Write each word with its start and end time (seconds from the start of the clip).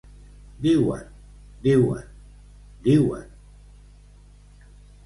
Diuen, 0.65 1.03
diuen, 1.65 2.01
diuen... 2.89 3.29